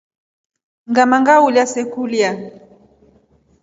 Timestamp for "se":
1.73-1.81